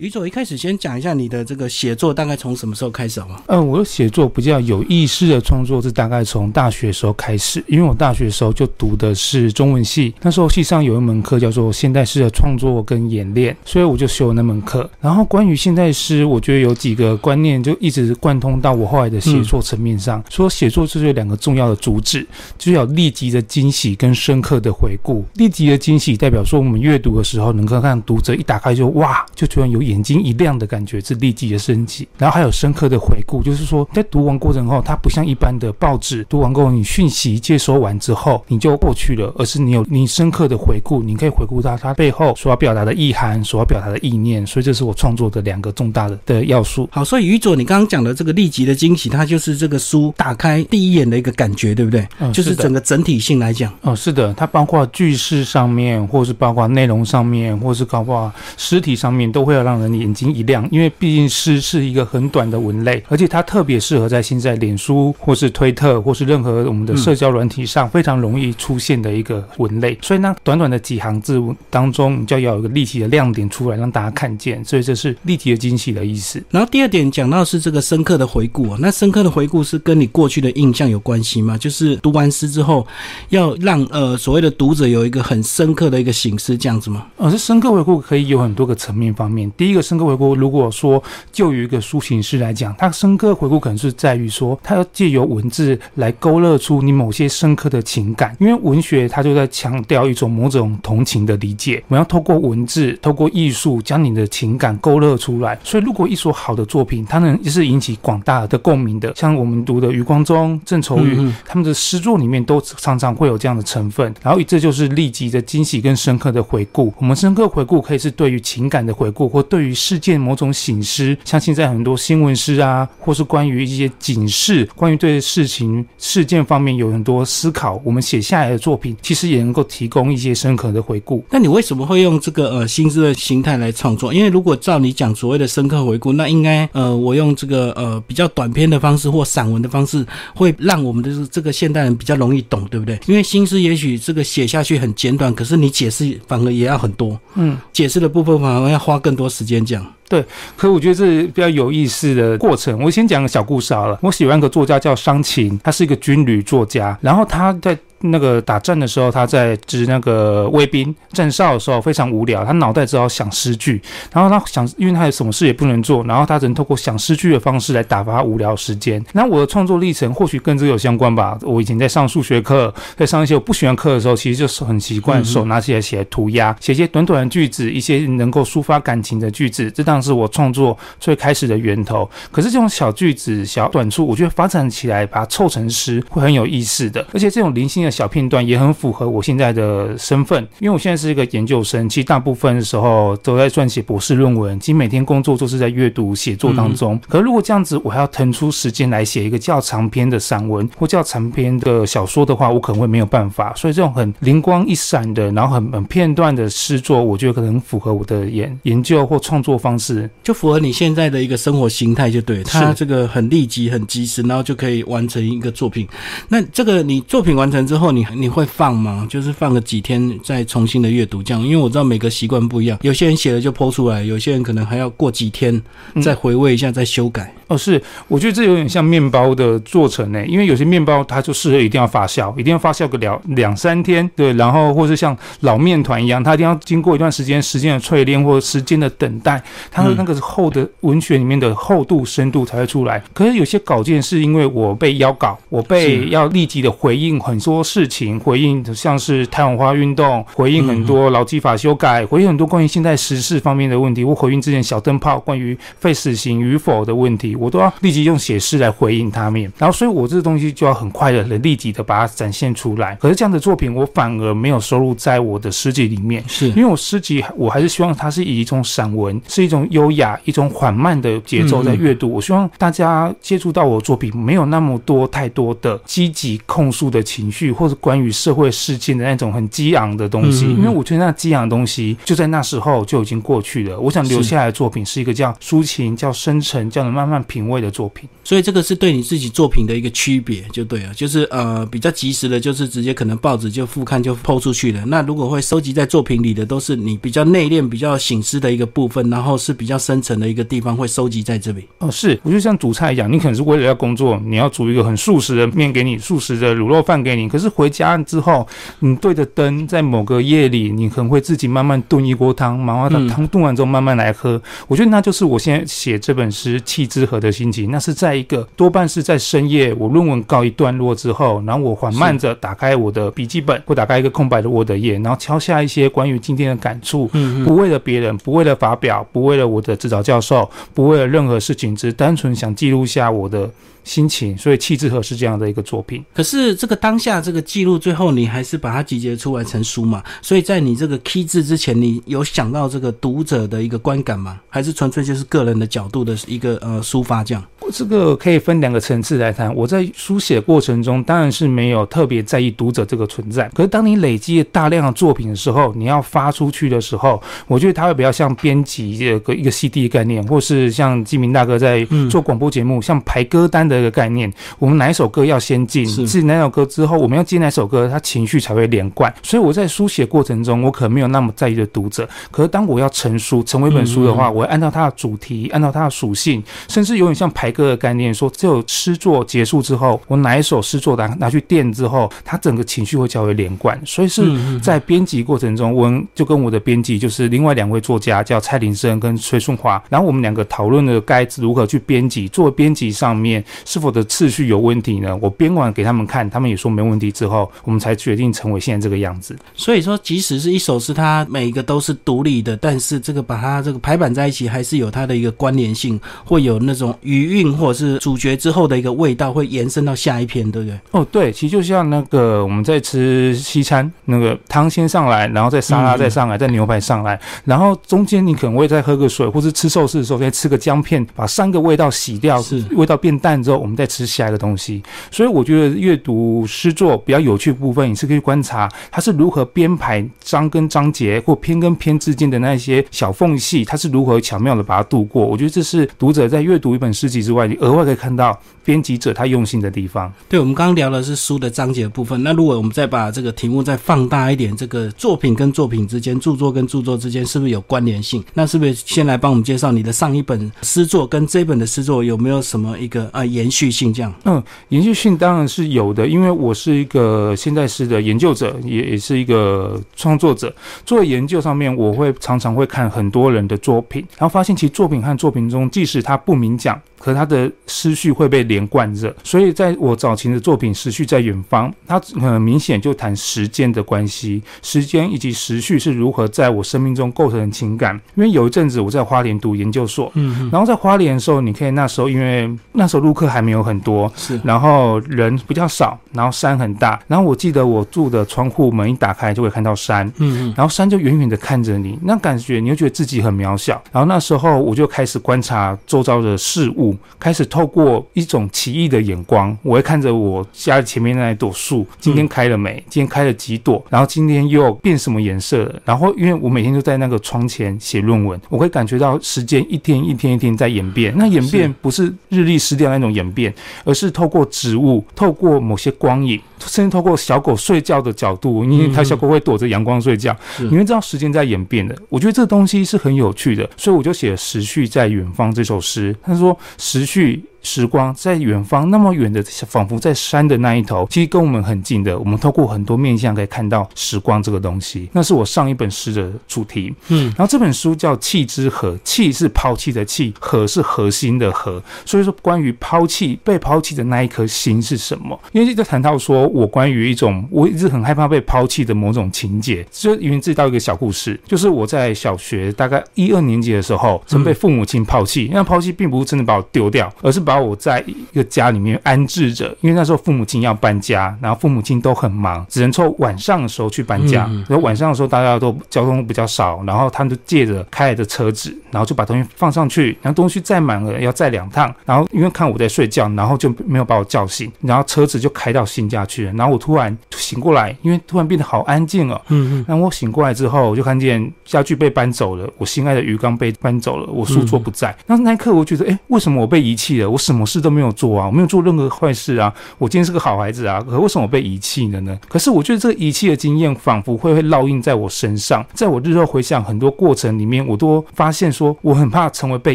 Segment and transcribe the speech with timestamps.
[0.00, 3.42] 于总一开始先讲一下你的这个写作大概从什么时候开始好吗？
[3.48, 14.88] 嗯，我的写作比较有意识的创作是大概从大学时候开始，因为我大学时候就读的是中文系，那时候系上有一门课叫做现代诗的创作跟演练，所以我就修那门课。
[15.02, 22.26] 然后关于现代诗，我觉得有几个观念就一直贯通到我后来的写作层面上，说写作就是有两个重要的主旨，
[22.56, 25.22] 就是要立即的惊喜跟深刻的回顾。
[25.34, 29.89] 立即的惊喜代表说我们阅读的时候能够看读者一打开就哇，就突然有。
[29.90, 46.88] 眼睛一亮的感觉是立即的升级，然后还有深刻的回顾，就是说在读完过程后，它不像一般的报纸，读完过后你讯息接收完之后你就过去了，而是你有你深刻的回顾，你可以回顾到它背后所要表达的意涵，所要表达的意念，所以这是我创作的两个重大的的要素。
[46.92, 52.06] 好，所以于佐，你刚刚讲的这个立即的惊喜，它就是这个书打开第一眼的一个感觉，对不对？
[52.18, 53.72] 嗯，就是整个整体性来讲。
[53.82, 60.66] 哦，是的，它包括句式上面，或是包括内容上面，或是包括实体上面，都会要让人眼睛一亮。
[60.70, 69.98] 因为毕竟诗是一个很短的文类，而且它特别适合在现在脸书或是推特或是任何我们的社交软体上非常容易出现的一个文类。
[70.02, 74.64] 所以呢，短短的几行字当中，你就要有一个立体的亮点出来让大家看见。
[74.64, 76.42] 所以这是立体的惊喜的意思。
[76.50, 81.56] 然后第二点讲到是这个深刻的回顾啊，那深刻的回顾是跟你过去的印象有关系吗？
[81.58, 82.86] 就是读完诗之后，
[83.30, 87.06] 要让呃所谓的读者有一个很深刻的一个形式这样子吗？
[87.16, 89.50] 呃，是深刻回顾可以有很多个层面方面。
[89.60, 98.34] 第一个深刻回顾，如果说就于一个抒情诗来讲，它深刻回顾可能是在于说，它要借由文字来勾勒出你某些深刻的情感。
[98.40, 105.58] 因为文学它就在强调一种某种同情的理解，我要透过文字、透过艺术将你的情感勾勒出来。
[105.62, 114.14] 所以，如果一首好的作品，它能是引起广大的共鸣的，像我们读的余光中、郑愁予他们的诗作里面，都常常会有这样的成分。
[114.22, 116.90] 然后，这就是立即的惊喜跟深刻的回顾。
[116.96, 131.24] 我们深刻回顾可以是对于情感的回顾，或对于事件某种醒狮，像现在很多新闻师啊，或是关于一些警示，关于对事情事件方面有很多思考，我们写下来的作品，其实也能够提供一些深刻的回顾。
[131.30, 134.14] 那你为什么会用这个呃新诗的形态来创作？
[134.14, 142.96] 因为如果照你讲所谓的深刻回顾，那应该呃我用这个呃比较短篇的方式或散文的方式，会让我们的这个现代人比较容易懂，对不对？
[143.06, 149.82] 因为新诗也许这个写下去很简短，可是你解释反而也要很多，嗯，解释的部分反而要花更多时时间讲。
[150.06, 150.22] 对，
[150.54, 152.78] 可我觉得这是比较有意思的过程。
[152.82, 153.98] 我先讲个小故事好了。
[154.02, 157.78] 我喜欢一个作家叫商琴，他是一个军旅作家，然后他在。
[158.00, 163.80] 那个打仗的时候，他在值那个卫兵站哨的时候非常无聊，他脑袋只好想诗句，
[164.12, 169.04] 然后他想，因为他有什么事也不能做，然后他只能透过想诗句的方式来打发无聊时间。
[169.12, 171.38] 那我的创作历程或许跟这个有相关吧。
[171.42, 182.08] 我以前在上数学课，在上一些我不喜欢课的时候，其实就是很习惯手拿起来写涂鸦，写一些短短的句子，一些能够抒发感情的句子，这当然是我创作最开始的源头。
[182.32, 187.89] 可是这种小句子、小短处，我觉得发展起来把它凑成诗会很有意思的，而且这种零星的。
[187.90, 196.98] 小片段也很符合我现在的身份，因为我现在是一个研究生，其实大部分的时候都在撰写博士论文，其实每天工作都是在阅读写作当中。
[197.08, 203.52] 可是如果这样子，我还要腾出时间来写一个较长篇的散文或较长篇的小说的话，我可能会没有办法。
[203.56, 212.42] 所以这种很灵光一闪的，然后很很片段的诗作，我觉得可能符合我的研研究或创作方式，就符合你现在的一个生活形态，就对。
[212.44, 215.86] 它这个很立即、很及时，然后就可以完成一个作品。
[216.28, 217.79] 那这个你作品完成之后。
[217.80, 219.06] 后你你会放吗？
[219.08, 225.60] 就是放个几天再重新的阅读这样，因为我知道每个习惯不一样，有些人写了就剖出来，有些人可能还要过几天
[226.02, 227.34] 再回味一下再修改。
[227.50, 243.02] 哦，是，我觉得这有点像面包的做成呢，因为有些面包它就适合一定要发酵，一定要发酵个两两三天，对，然后或是像老面团一样，它一定要经过一段时间时间的淬炼或者时间的等待，它的那个厚的文学里面的厚度深度才会出来。
[243.12, 257.36] 可是有些稿件是因为我被邀稿，我被要立即的回应很多事情，回应像是太阳花运动，回应很多劳基法修改，回应很多关于现在时事方面的问题，或回应之前小灯泡关于废死刑与否的问题。
[257.40, 262.94] 我都要立即用写诗来回应他们，然后所以我这个东西就要很快的、立即的把它展现出来。
[262.96, 272.12] 可是这样的作品，我反而没有收录在我的诗集里面，是因为我诗集我还是希望它是以一种散文，是一种优雅、一种缓慢的节奏在阅读。
[272.12, 280.44] 我希望大家接触到我的作品，没有那么多太多的积极控诉的情绪，或者关于社会事件的那种很激昂的东西。
[280.46, 283.78] 因为我觉得那激昂的东西就在那时候就已经过去了。
[283.80, 288.08] 我想留下来的作品是一个叫抒情、叫深沉、叫能慢慢品味的作品。
[288.24, 294.82] 所以这个是对你自己作品的一个区别，就对了，就是呃比较及时的，就是直接可能报纸就复刊就抛出去了。
[294.86, 301.66] 那如果会收集在作品里的，都是你比较内敛、比较醒思的一个部分，然后是比较深层的一个地方会收集在这里。
[301.78, 307.28] 哦，是，我就像煮菜一样，你可能是为了要工作，你要煮一个很素食的面给你，素食的卤肉饭给你。
[307.28, 308.46] 可是回家之后，
[308.80, 314.40] 你对着灯，在某个夜里，你可能会自己慢慢炖一锅汤，麻花嗯汤炖完之后慢慢来喝。
[314.68, 317.70] 我觉得那就是我现在写这本诗《气之河》的心情。
[317.70, 333.50] 那是在一个多半是在深夜，我论文告一段落之后，然后我缓慢着打开我的笔记本，或打开一个空白的 Word 页，然后敲下一些关于今天的感触，嗯不为了别人，不为了发表，不为了我的指导教授，不为了任何事情，只单纯想记录下我的
[333.90, 334.38] 心情。
[334.38, 336.04] 所以《气之河》是这样的一个作品。
[336.14, 340.00] 可是这个当下这个记录，最后你还是把它集结出来成书嘛？
[340.22, 344.38] 所以在你这个 key 字之前，你有想到这个读者的一个观感吗？
[344.48, 347.44] 还是纯粹就是个人的角度的一个呃抒发这样？
[347.72, 349.54] 这个可以分两个层次来谈。
[349.54, 353.48] 我在书写过程中，当然是没有特别在意读者这个存在。
[353.54, 364.32] 可是当你累积大量的作品的时候，你要发出去的时候，我觉得它会比较像编辑这个一个 CD 概念，或是像金明大哥在嗯做广播节目，像排歌单的一个概念。
[364.58, 369.12] 我们哪一首歌要先进，是进哪首歌之后，我们要接哪首歌，它情绪才会连贯。
[369.22, 372.08] 所以我在书写过程中，我可能没有那么在意的读者。
[372.30, 383.80] 可是当我要成书，成为一本书的话，我会按照它的主题，按照它的属性，甚至有点像排歌的概念，说只有诗作结束之后，我哪一首诗作拿拿去垫之后，它整个情绪会较为连贯。
[383.84, 384.22] 所以是
[384.60, 395.16] 在编辑过程中，我就跟我的编辑就是另外两位作家叫蔡林生跟崔顺华，然后我们两个讨论了该如何去编辑，做编辑上面是否的次序有问题呢？
[395.20, 399.36] 我编完给他们看，他们也说没问题之后，我们才决定成为现在这个样子。
[399.54, 410.80] 所以说，即使是一首诗，它每一个都是独立的，但是这个把它这个排版在一起，还是有它的一个关联性，会有那种余韵或者是主角之后的一个味道，会延伸到下一篇，对不对？
[410.92, 424.82] 哦，对，其实就像那个我们在吃西餐，那个汤先上来，然后再沙拉嗯再上来，再牛排上来，然后中间你可能会再喝个水，或是吃寿司的时候再吃个姜片，把三个味道洗掉是，味道变淡之后，我们再吃下一个东西。
[425.10, 435.26] 所以我觉得阅读诗作比较有趣的部分，你是可以观察它是如何编排章跟章节或篇跟篇之间的那些小缝隙，它是如何巧妙的把它度过。
[435.26, 438.38] 我觉得这是读者在阅读一本诗集之外，你额外可以看到
[438.70, 440.12] 编辑者他用心的地方。
[440.28, 442.22] 对，我们刚刚聊的是书的章节的部分。
[442.22, 448.22] 那如果我们再把这个题目再放大一点，这个作品跟作品之间，著作跟著作之间是不是有关联性？
[448.32, 453.92] 那是不是先来帮我们介绍你的上一本诗作跟这本的诗作有没有什么一个呃延续性？
[453.92, 460.54] 这样，嗯延续性当然是有的，因为我是一个现代诗的研究者，也也是一个创作者。
[460.86, 469.12] 做研究上面，我会常常会看很多人的作品，然后发现其实作品和作品中，即使他不明讲，可他的思绪会被连贯着。
[469.24, 477.98] 所以在我早期的作品《时序在远方》，它很明显就谈时间的关系，时间以及时序是如何在我生命中构成情感。
[478.14, 493.80] 因为有一阵子我在花莲读研究所，嗯然后在花莲的时候，你可以那时候因为那时候陆客还没有很多，是然后人比较少，然后山很大，然后我记得我住的窗户门一打开就会看到山，嗯嗯然后山就远远的看着你，那感觉你就觉得自己很渺小。
[493.90, 502.82] 然后那时候我就开始观察周遭的事物，开始透过一种奇异的眼光，我会看着我家前面那一朵树，今天开了没？
[502.88, 503.84] 今天开了几朵？
[503.88, 505.82] 然后今天又变什么颜色了？
[505.84, 511.12] 然后因为我每天都在那个窗前写论文，我会感觉到时间一天一天一天在演变。
[511.16, 513.52] 那演变不是日历失掉那种演变，
[513.84, 521.96] 而是透过植物，透过某些光影，甚至透过小狗睡觉的角度，因为它小狗会躲着阳光睡觉，是你会知道时间在演变的。
[522.08, 526.14] 我觉得这个东西是很有趣的，所以我就写了《时序在远方》这首诗。
[526.22, 532.18] 他说：“时序。”时光在远方，那么远的，仿佛在山的那一头，其实跟我们很近的。
[532.18, 535.08] 我们透过很多面向可以看到时光这个东西。
[535.12, 536.94] 那是我上一本诗的主题。
[537.08, 541.82] 嗯，然后这本书叫《弃之河》，弃是抛弃的弃，河是核心的河。
[542.04, 545.38] 所以说，关于抛弃、被抛弃的那一颗心是什么？
[545.52, 555.50] 因为就谈到说我关于一种我一直很害怕被抛弃的某种情节，就源自到一个小故事，就是我在小学大概一二年级的时候，曾被父母亲抛弃。
[555.52, 564.48] 那抛弃并不是真的把我丢掉，而是把把我在一个家里面安置着，因为那时候父母亲要搬家，然后父母亲都很忙，只能凑晚上的时候去搬家。
[564.68, 576.52] 然后晚上的时候大家都交通比较少，然后他们就借着开来的车子，然后就把东西放上去，然后东西载满了要载两趟，然后因为看我在睡觉，然后就没有把我叫醒，然后车子就开到新家去了。
[576.52, 579.40] 然后我突然醒过来，因为突然变得好安静哦。
[579.48, 579.84] 嗯嗯。
[579.88, 585.12] 然后我醒过来之后，我就看见家具被搬走了，我心爱的鱼缸被搬走了，我书桌不在。
[585.26, 587.28] 那那一刻，我觉得，哎，为什么我被遗弃了？
[587.28, 592.38] 我什么事都没有做啊，我没有做任何坏事啊，我今天是个好孩子啊，可为什么我被遗弃了呢？
[592.48, 599.94] 可是我觉得这个遗弃的经验仿佛会会烙印在我身上，在我日后回想很多过程里面，我都发现说，我很怕成为被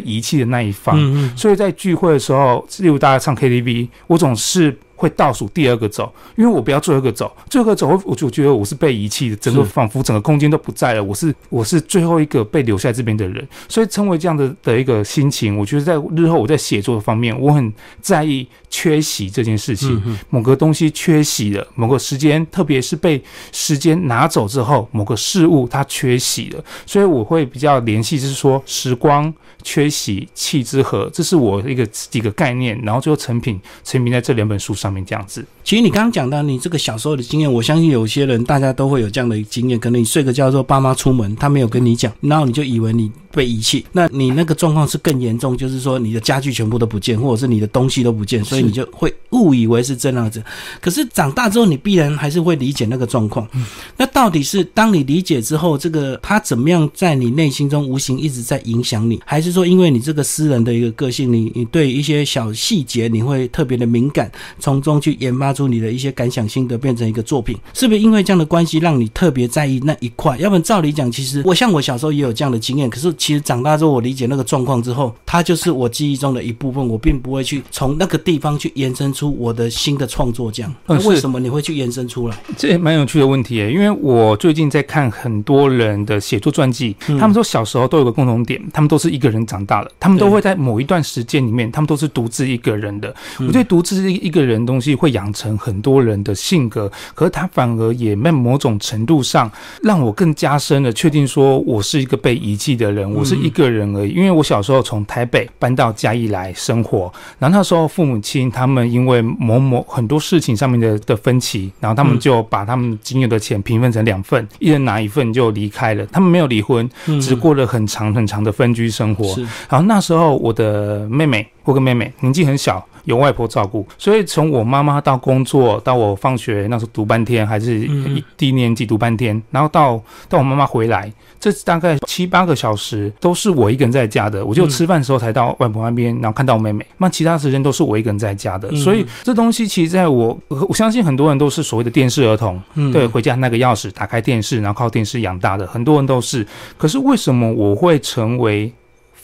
[0.00, 0.98] 遗弃的那一方。
[1.36, 4.76] 所以在聚会的时候，例如大家唱 KTV，我总是。
[5.04, 17.70] 会倒数第二个走，因为我不要最后一个走，最后一个走，我我就觉得我是被遗弃的，整个仿佛整个空间都不在了，我是我是最后一个被留在这边的人，所以称为这样的的一个心情，我觉得在日后我在写作的方面，我很
[18.00, 29.32] 在意缺席这件事情，某个东西缺席了，某个时间，特别是被时间拿走之后，某个事物它缺席了，所以我会比较联系，就是说时光
[29.64, 34.84] 缺席气之和，这是我一个几个概念，然后最后成品成品在这两本书上。
[34.84, 39.80] 上面这样子，其实你刚刚讲到你这个小时候的经验，我相信有些人大家都会有这样的经验。
[39.80, 43.86] 可能你睡个觉之后，爸妈出门，他没有跟你讲，然后你就以为你被遗弃。
[43.90, 50.44] 那你那个状况是更严重，就是说你的家具全部都不见，或者是你的东西都不见，所以你就会误以为是这样子。
[50.82, 53.48] 可是长大之后，你必然还是会理解那个状况。
[53.96, 64.30] 那到底是当你理解之后，这个他怎么样在你内心中无形一直在影响你，还是说因为你这个私人的一个个性，你你对一些小细节你会特别的敏感？
[64.58, 70.36] 从从中去研发出你的一些感想心得，变成一个作品，是不是因为这样的关系让你特别在意那一块？
[70.38, 80.50] 要不然照理讲，其实我像我小时候也有这样的经验，可是其实长大之后，我理解那个状况之后，它就是我记忆中的一部分，我并不会去从那个地方去延伸出我的新的创作。
[80.50, 82.36] 这样，那为什么你会去延伸出来？
[82.56, 93.14] 这也蛮有趣的问题，因为我最近在看很多人的写作传记，他们说小时候都有个共同点，他们都是一个人长大了，他们都会在某一段时间里面，他们都是独自一个人的。
[93.38, 94.64] 我觉得独自一个人。
[94.64, 99.50] 东西会养成很多人的性格，可是他反而也在某种程度上
[99.82, 104.10] 让我更加深的确定说我是一个被遗弃的人，我是一个人而已。
[104.12, 116.06] 因为我小时候从台北搬到嘉义来生活，然后那时候父母亲他们因为某某很多事情上面的的分歧，然后他们就把他们仅有的钱平分成两份，一人拿一份就离开了。
[116.06, 116.88] 他们没有离婚，
[117.20, 119.33] 只过了很长很长的分居生活。
[119.68, 122.84] 然后那时候我的妹妹，我跟妹妹年纪很小。
[123.04, 134.42] 有外婆照顾，所以从我妈妈到工作，到我放学那时候读半天，还是一低年级读半天，然后到到我妈妈回来，这大概七八个小时都是我一个人在家的。
[134.42, 138.74] 我就吃饭的时候才到外婆那边，然后看到我妹妹，那其他时间都是我一个人在家的。
[138.76, 142.58] 所以这东西其实在我我相信很多人都是所谓的电视儿童，
[142.90, 146.46] 对，回家那个钥匙打开电视，然后靠电视养大的，很多人都是。
[146.78, 148.72] 可是为什么我会成为？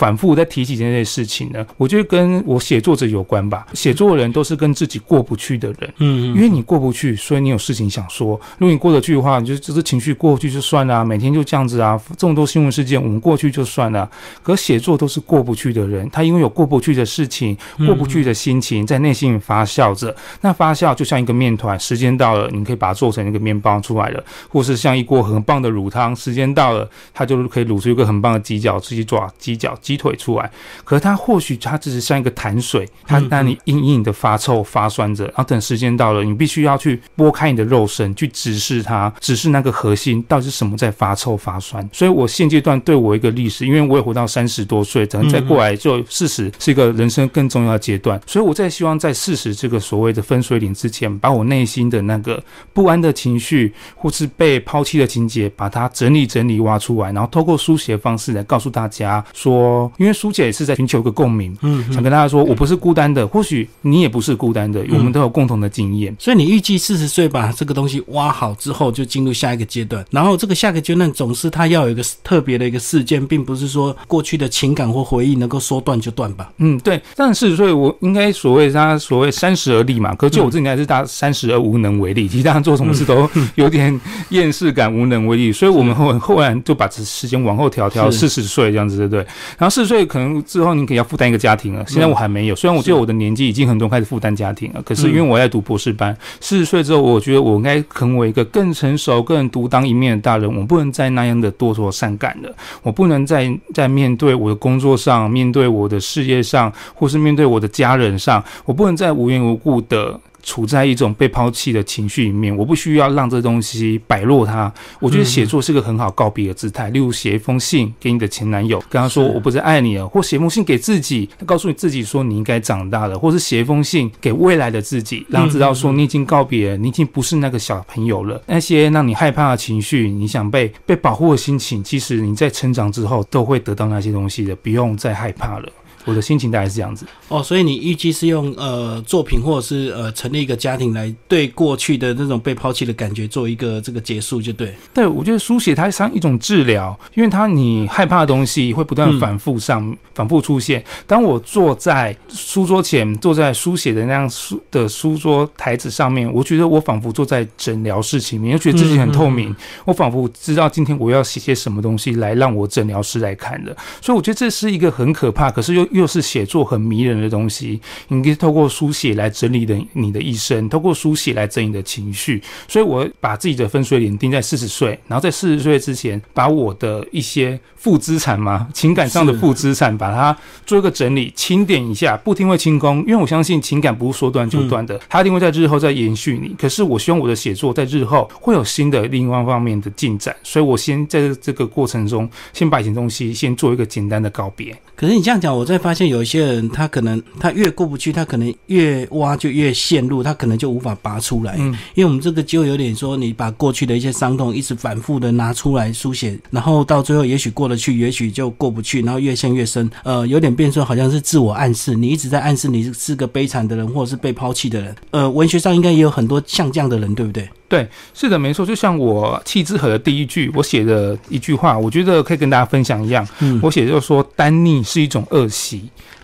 [0.00, 3.66] 反复在提起这件事情呢，我觉得跟我写作者有关吧。
[3.75, 8.28] 写作的人都是跟自己过不去的人，嗯，因为你过不去，所以你有事情想说。
[8.57, 12.00] 如果你过得去的话，你就只是情绪过去就算了，每天就这样子啊。
[12.16, 14.11] 这么多新闻事件，我们过去就算了。
[14.42, 17.54] 可写作都是过不去的人，他因为有过不去的事情，
[17.85, 20.16] 过不去的心情，在内心里发酵着。
[20.40, 29.76] 那发酵就像一个面团，时间到了，你可以把它做成一个面包出来了，或是像一锅很棒的卤汤，时间到了，它就可以卤出一个很棒的鸡脚、鸡爪、鸡脚。
[29.89, 30.50] 鸡腿出来，
[30.85, 41.88] 可是它或许它只是像一个潭水，它让你隐隐的发臭发酸着，然后等时间到了，你必须要去拨开你的肉身，去直视它，直视那个核心到底是什么在发臭发酸。
[41.92, 52.42] 所以我现阶段对我一个历史，因为我也活到三十多岁，等再过来就四十是一个人生更重要的阶段，所以我在希望在四十这个所谓的分水岭之前，把我内心的那个
[52.73, 59.80] 不安的情绪，或是被抛弃的情节，把它整理整理挖出来，然后透过书写的方式来告诉大家说。
[59.99, 66.15] 因为苏姐也是在寻求一个共鸣，嗯，想跟大家说，我不是孤单的，或许你也不是孤单的，我们都有共同的经验。
[66.19, 70.05] 所以你预计四十岁把这个东西挖好之后，就进入下一个阶段。
[70.11, 76.53] 然后这个下个阶段总是它要有一个特别的一个事件，并不是说过去的情感或回忆能够说断就断吧。
[76.59, 77.01] 嗯，对。
[77.17, 83.99] 但是所以我应该所谓他所谓三十而立嘛，可就我自己还是大三十而无能为力，其实大家做什么事都有点
[84.31, 85.53] 厌世感，无能为力。
[85.53, 89.27] 所以我们后后来就把这时间往后调，调四十岁这样子，对不对？
[89.59, 89.70] 然后。
[89.71, 92.57] 四十岁可能之后你可能要负担一个家庭了，现在我还没有。
[92.57, 100.53] 虽然我觉得我的年纪已经很多开始负担家庭了，可是因为我在读博士班，四十岁之后，我觉得我应该成为一个更成熟、更独当一面的大人。
[100.55, 110.19] 我不能再那样的多愁善感了，我不能再在面对我的工作上、面对我的事业上，或是面对我的家人上，我不能再无缘无故的。
[110.42, 114.73] 处在一种被抛弃的情绪里面，我不需要让这东西摆落它。
[114.99, 128.40] 我觉得写作是个很好告别的姿态，例如写一封信给你的前男友，跟他说我不再爱你了，或写封信给自己，告诉你自己说你应该长大了，或是写一封信给未来的自己，让知道说你已经告别，你已经不是那个小朋友了。
[128.47, 135.68] 那些让你害怕的情绪，你想被被保护的心情，其实你在成长之后都会得到那些东西的，不用再害怕了。
[136.07, 144.75] 我的心情大概是这样子哦，所以你预计是用呃作品或者是呃成立一个家庭来对过去的那种被抛弃的感觉做一个这个结束，就对。
[144.95, 150.83] 对，我觉得书写它像一种治疗，因为它你害怕的东西会不断反复上反复出现。
[151.07, 159.54] 当我坐在书桌前，坐在书写的那样书的书桌台子上面，我觉得我仿佛坐在诊疗室前面，又觉得自己很透明。
[159.85, 165.87] 我仿佛知道今天我要写些什么东西来让我诊疗师来看的，所以我觉得这是一个很可怕，可是又。
[165.90, 172.42] 又是写作很迷人的东西，你可以透过书写来整理的你的一生，透过书写来整理你的情绪。
[172.68, 182.99] 所以我把自己的分水岭定在四十岁，然后在四十岁之前，把我的一些负资产嘛，情感上的负资产，把它做一个整理，清点一下，不听会清空。
[183.00, 186.54] 因为我相信情感不是说断就断的，它一定会在日后再延续你。
[186.59, 194.76] 可是我希望我的写作在日后会有新的另外方面的进展，所以我先在这个过程中，先把以前东西先做一个简单的告别。
[194.94, 201.57] 可是你这样讲，我在发现有一些人，他可能他越过不去，他可能越挖就越陷入，他可能就无法拔出来。
[201.59, 209.91] 嗯，因为我们这个就有点说，你把过去的一些伤痛一直反复的拿出来书写，然后到最后也许过得去，也许就过不去，然后越陷越深。
[210.05, 214.95] 呃，有点变成好像是自我暗示，你一直在暗示你是个悲惨的人，或者是被抛弃的人。
[215.11, 217.49] 呃，文学上应该也有很多像这样的人，对不对？
[217.69, 218.67] 对，是的，没错。
[218.67, 223.25] 就像我《气之河》的第一句，我写的一句话，我觉得可以跟大家分享一样。
[223.39, 225.70] 嗯，我写就是说，单逆是一种恶习。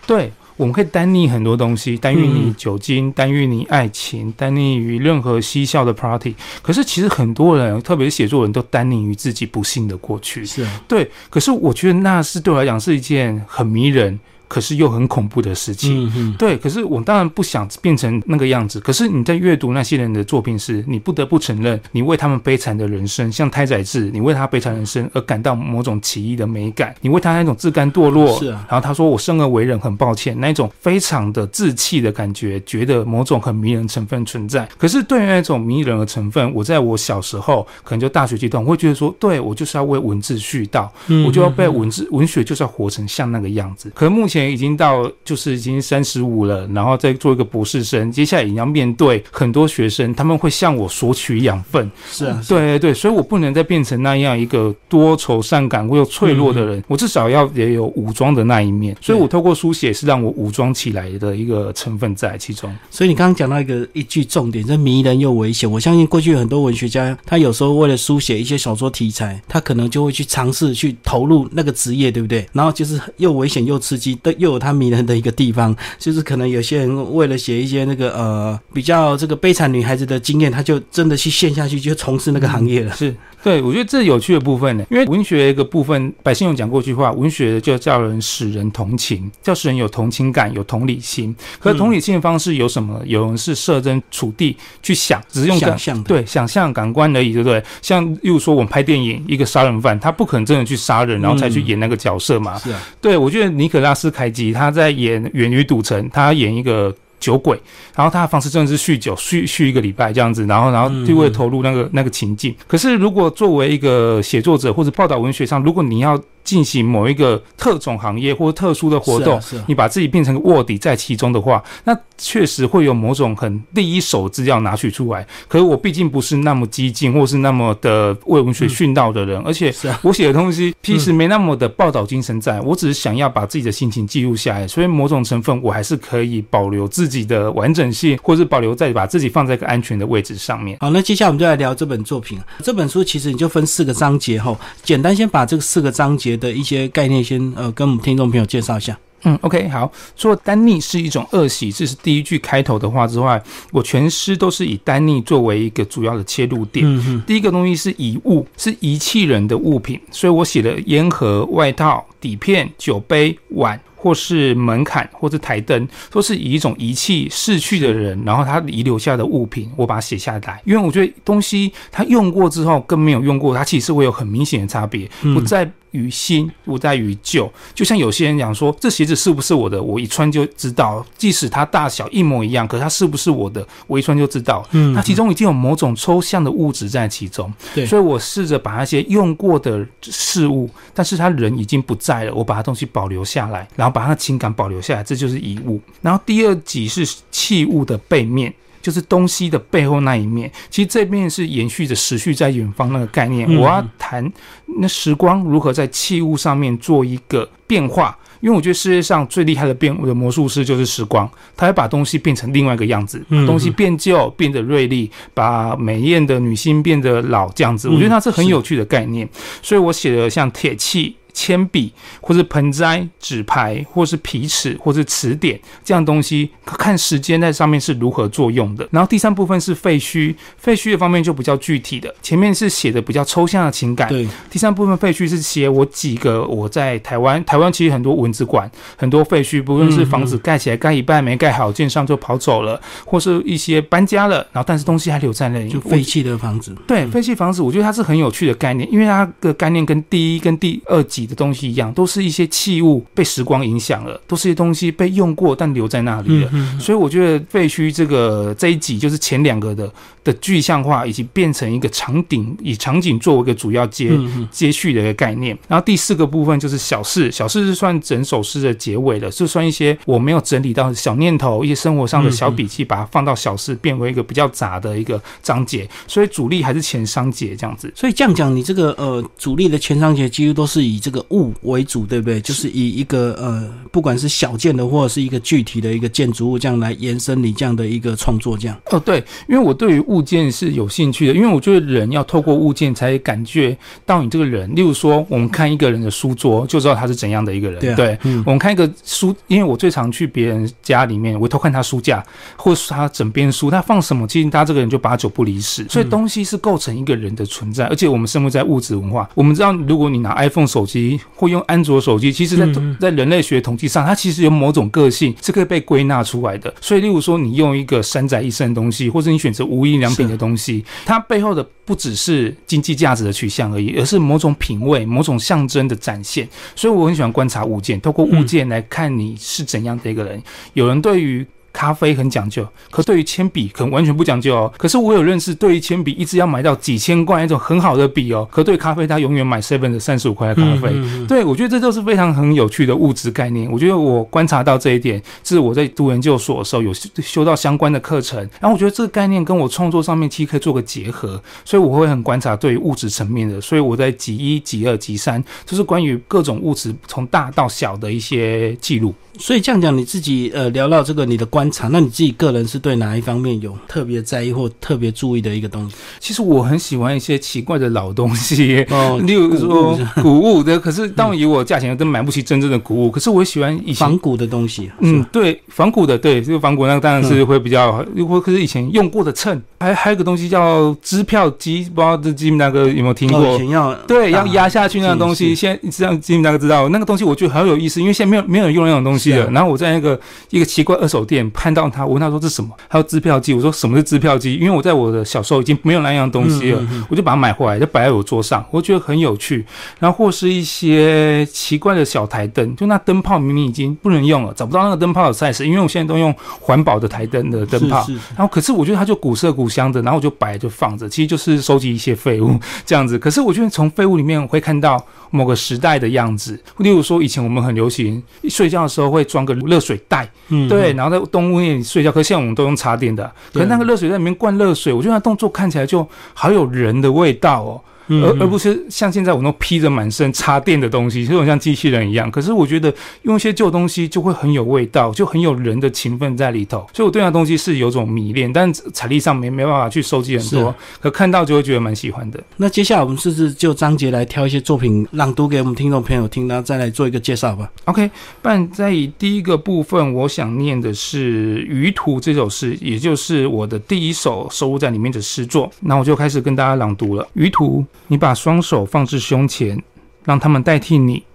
[0.05, 6.33] 对，我们可以单逆很多东西，单逆你酒精，单逆你爱情，单逆于任何嬉笑的 party。
[6.61, 10.45] 可是其实很多人，特别是写作人都单逆于自己不幸的过去。
[10.45, 11.09] 是啊，对。
[11.29, 14.19] 可是我觉得那是对我来讲是一件很迷人。
[14.47, 16.57] 可是又很恐怖的事情，对。
[16.57, 18.79] 可是我当然不想变成那个样子。
[18.79, 26.95] 可是你在阅读那些人的作品时，你不得不承认，你为他们悲惨的人生，像太宰治，你为他悲惨人生而感到某种奇异的美感。
[27.01, 28.65] 你为他那种自甘堕落，是啊。
[28.69, 34.67] 然后他说：“我生而为人，很抱歉。”那种非常的自弃的感觉，觉得某种很迷人成分存在。
[34.77, 40.89] 可是对于那种迷人的成分，我在我小时候，可能就大学阶段，我会觉得说：“对我就是要为文字絮道，
[41.25, 44.36] 我就要被文字文学就是要活成像那个样子。”可是目前。
[44.45, 51.89] 已经到就是已经三十五了，然后再做一个博士生，接下来也要面对很多学生，他们会向我索取养分。
[52.11, 58.95] 是啊，对对对，所以我不能再变成那样一个多愁善感又脆弱的人，我至少要也有武装的那一面。
[59.01, 62.73] 所以我透过书写是让我武装起来的一个成分在其中。
[62.91, 65.69] 所以你刚刚讲到一个一句重点，这迷人又危险。
[65.69, 72.45] 我相信过去很多文学家，他有时候为了书写一些小说题材，他可能就会去尝试去投入那个职业，对不对？
[72.53, 82.93] 然后就是又危险又刺激，都又有他迷人的一个地方，就是可能有些人为了写一些那个呃比较这个悲惨女孩子的经验，他就真的去陷下去，就从事那个行业了。
[82.95, 91.33] 是对，我觉得这有趣的部分呢，因为文学一个部分，百姓有讲过一句话，文学就叫人使人同情，叫使人有同情感，有同理心。
[91.59, 92.99] 可同理心的方式有什么？
[93.05, 97.63] 有人是设身处地去想，只是用想象，对，想象感官而已，对不对？
[97.81, 102.57] 像例如说我们拍电影，一个杀人犯，他不可能真的去杀人，然后才去演那个角色嘛。
[102.57, 104.71] 是啊，对，我觉得尼可拉斯开机他。
[104.71, 107.59] 在演《源于赌城》，他演一个酒鬼，
[107.95, 112.55] 然后他的方式真的是酗酒，酗酗一个礼拜这样子，然后然后就会投入那个那个情境。
[112.67, 125.27] 可是如果作为一个写作者或者报道文学上，如果你要进行某一个特种行业或特殊的活动，你把自己变成个卧底在其中的话，那确实会有某种很第一手资料拿取出来。
[125.49, 140.77] 可是我毕竟不是那么激进或是那么的为文学殉道的人，而且我写的东西其实没那么的报道精神在，我只是想要把自己的心情记录下来，所以某种成分我还是可以保留自己的完整性，或是保留在把自己放在一个安全的位置上面。
[140.79, 142.39] 好，那接下来我们就来聊这本作品。
[142.63, 146.36] 这本书其实你就分四个章节，哈简单先把这个四个章节。
[146.37, 148.97] 的一些概念，先呃跟我们听众朋友介绍一下。
[149.23, 149.91] 嗯，OK，好。
[150.15, 156.85] 除了单逆是一种恶习，这是第一句开头的话之外，我全诗都是以单逆作为一个主要的切入点。
[156.85, 163.79] 嗯第一个东西是遗物，是遗弃人的物品，所以我写了烟盒、外套、底片、酒杯、碗。
[163.99, 170.61] 或是门槛，或是台灯，都是以一种遗弃逝去的人，然后他遗留下的物品，我把它写下来。
[170.65, 177.51] 因为我觉得东西他用过之后跟没有用过，它其实会有很明显的差别，不在于新，不在于旧。
[177.73, 184.63] 就像有些人讲说，这鞋子是不是我的，我一穿就知道，即使它大小一模一样，可它是不是我的，我一穿就知道。
[184.71, 187.51] 嗯它其中已经有某种抽象的物质在其中。
[187.73, 195.81] 对所以我试着把那些用过的事物，但是他人已经不在了，我把它东西保留下来，然后把他的情感保留下来，这就是遗物。
[196.01, 198.53] 然后第二集是器物的背面。
[198.87, 203.45] 就是东西的背后那一面，其实这面是延续着持续在远方那个概念。
[203.49, 204.31] 嗯我要谈
[204.79, 219.27] 那时光如何在器物上面做一个变化，因为我觉得世界上最厉害的变的魔术师就是时光，他会把东西变成另外一个样子，东西变旧，变得锐利，把美艳的女性变得老，这样子，嗯我觉得它是很有趣的概念。
[219.61, 221.17] 所以我写了像铁器。
[221.37, 228.87] 铅笔，或是盆栽、纸牌，或是皮尺，或是词典这样东西，看时间在上面是如何作用的。
[228.89, 246.75] 然后第三部分是废墟，废墟的方面就比较具体的，前面是写的比较抽象的情感，对，第三部分废墟是写我几个我在台湾，台湾其实很多文字馆，很多废墟，不论是房子盖起来盖一半没盖好，建商就跑走了，或是一些搬家了，然后但是东西还留在那里，就废弃的房子。
[246.87, 256.49] 对废弃房子，我觉得它是很有趣的概念，因为它的概念跟第一跟第二集的东西一样，都是一些器物被时光影响了，都是一些东西被用过但留在那里了。
[256.53, 259.91] 嗯所以我觉得废墟这个这一集就是前两个的
[260.23, 264.11] 的具象化，以及变成一个场景，以场景作为一个主要接、
[264.49, 265.57] 接续的一个概念。
[265.67, 275.87] 然后第四个部分就是小事，小事是算整首诗的结尾了，是算一些我没有整理到的小念头，一些生活上的小笔记，把它放到小事，变为一个比较杂的一个章节。
[276.07, 277.91] 所以主力还是前三节这样子。
[277.95, 282.39] 所以这样讲，你这个呃主力的前三节几乎都是以这个物为主，对不对？
[282.41, 288.77] 就是以一个呃，不管是小件的或者是一个具体的一个建筑物，这样来延伸你这样的一个创作，这样。
[288.91, 293.75] 哦，对，因为我对于物件是有兴趣的，因为我觉得人要透过物件才感觉
[294.05, 294.73] 到你这个人。
[294.75, 297.79] 例如说，我们看一个人的书桌，就知道他是怎样的一个人。
[297.79, 302.23] 对啊对，嗯我们看一个书，因为我最常去别人家里面，我偷看他书架，
[302.55, 305.85] 或是他枕边书，他放什么，其实他这个人就八九不离十。
[305.87, 310.96] 所以东西是构成一个人的存在，而且我们生活在物质文化，我们知道，如果你拿 iPhone 手机
[311.35, 312.67] 或用安卓手机，其实在、
[312.99, 316.73] 在人类学统计上，它其实有某种个性是可以被归纳出来的。
[316.81, 326.47] 所以，例如说，你用一个山寨一生的东西，或者你选择无印良品的东西，它背后的不只是经济价值的取向而已，而是某种品味、某种象征的展现。
[326.75, 330.41] 所以，我很喜欢观察物件，透过物件来看你是怎样的一个人。
[330.73, 331.45] 有人对于
[331.77, 334.73] 咖啡很讲究，可对于铅笔可能完全不讲究哦。
[334.79, 340.89] 可是我有认识对于铅笔一直要买到几千块那种很好的笔哦，可对咖啡他永远买 seven 的三十五块的咖啡。
[340.89, 343.71] 嗯嗯嗯对，我觉得这就是非常很有趣的物质概念。
[343.71, 353.61] 我觉得我观察到这一点，是我在读研究所的时候有修修到相关的课程，然后我觉得这个概念跟我创作上面其实可以做个结合，所以我会很观察对于物质层面的。
[353.61, 359.13] 所以我在集一、集二、集三，就是关于各种物质从大到小的一些记录。
[359.39, 365.95] 所以这样讲，你自己呃聊到这个你的观察，那你自己个人是对哪一方面有特别在意或特别注意的一个东西？
[366.19, 368.85] 其实我很喜欢一些奇怪的老东西。
[368.91, 383.57] 哦 例如说古古物的， 可是当然以我价钱真买不起真正的古物，可是我喜欢以前仿古的东西，嗯，对，仿古的，对，这个仿古那个当然是会比较，或可是以前用过的秤，还还有一个东西叫支票机，不知道这吉米大哥有没有听哦，过以？
[383.57, 389.45] 前要对，要压下去那个东西，是现在这样吉米大哥知道那个东西，我觉得很有意思，因为现在没有没有人用那种东西了。
[389.45, 390.19] 啊然后我在那个
[390.51, 392.69] 一个奇怪二手店看到它，我问他说这是什么？
[392.87, 394.53] 还有支票机，我说什么是支票机？
[394.53, 399.65] 因为我在我的小时候已经没有那样东西了，嗯嗯嗯我就把它买回来，就摆在我桌上，我觉得很有趣。
[399.99, 408.03] 然后或是一些奇怪的小台灯，就那灯泡明明已经不能用了，找不到那个灯泡的 size，因为我现在都用环保的台灯的灯泡。
[408.03, 413.17] 是是然后可是我觉得它就古色古香的，然后我就摆就放着，其实就是收集一些废物这样子。
[413.17, 422.11] 可是我觉得从废物里面会看到某个时代的样子，例如说以前我们很流行睡觉的时候会装个热水袋，嗯对，然后在动物园里睡觉。
[422.11, 427.81] 可是现在我们都用插电的，可是那个热水在里面灌热水，我觉得那动作看起来就好有人的味道哦。
[428.07, 432.29] 嗯而而不是像现在我那披着满身插电的东西，这种像机器人一样。
[432.31, 432.93] 可是我觉得
[433.23, 442.39] 用一些旧东西就会很有味道，就很有人的情分在里头，所以我对那东西是有种迷恋，但财力上没没办法去收集很多，可看到就会觉得蛮喜欢的。
[442.57, 448.09] 那接下来我们是不是就章节来挑一些作品朗读给我们听众朋友听，然后再来做一个介绍吧？OK，
[448.41, 455.71] 不然在以第一个部分，我想念的是《鱼图》这首诗，也就是我的第一首收录在里面的诗作。
[455.81, 457.23] 那我就开始跟大家朗读了。
[457.33, 459.83] 《鱼图》，你把双手放置胸前，
[460.23, 461.25] 让他们代替你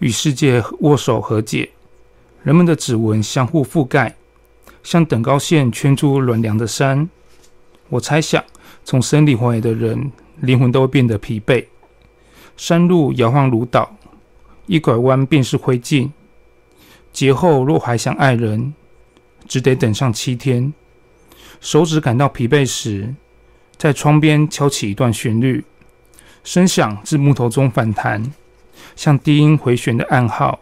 [0.00, 1.70] 与世界握手和解。
[2.42, 4.16] 人们的指纹相互覆盖，
[4.82, 7.08] 像等高线圈住软凉的山。
[7.88, 8.44] 我猜想，
[8.84, 10.10] 从森林荒野的人，
[10.40, 11.64] 灵魂都会变得疲惫。
[12.56, 13.96] 山路摇晃如岛。
[14.66, 16.10] 一拐弯便是灰烬。
[17.12, 18.72] 节后若还想爱人，
[19.46, 20.72] 只得等上七天。
[21.60, 23.14] 手指感到疲惫时，
[23.76, 25.64] 在窗边敲起一段旋律，
[26.44, 28.32] 声响自木头中反弹，
[28.96, 30.58] 像低音回旋的暗号。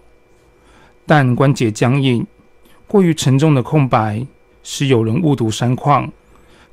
[1.07, 2.27] 但关节僵硬，
[2.87, 4.27] 过于沉重的空白，
[4.63, 6.13] 使有人误读山况。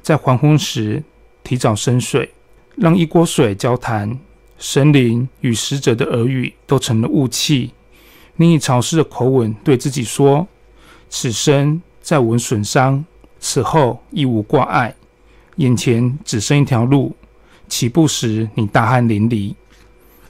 [0.01, 1.03] 在黄昏时
[1.43, 2.29] 提早深睡，
[2.75, 4.19] 让一锅水交谈。
[4.59, 7.73] 神灵与使者的耳语都成了雾气。
[8.37, 10.47] 你以潮湿的口吻对自己说
[11.09, 13.05] ：“此生再无损伤，
[13.39, 14.95] 此后亦无挂碍。
[15.57, 17.15] 眼前只剩一条路，
[17.67, 19.53] 起步时你大汗淋漓。”